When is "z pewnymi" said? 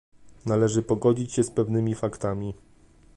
1.43-1.95